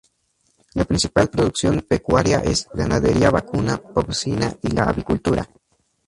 La 0.73 0.83
principal 0.83 1.29
producción 1.29 1.81
pecuaria 1.87 2.39
es: 2.39 2.67
Ganadería 2.73 3.29
Vacuna, 3.29 3.77
porcina 3.77 4.51
y 4.63 4.69
la 4.69 4.85
avicultura. 4.85 5.47